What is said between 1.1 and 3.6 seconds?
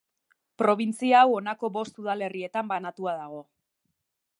hau honako bost udalerrietan banatua dago.